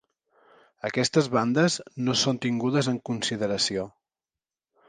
[0.89, 3.89] Aquestes bandes no són tingudes en consideració.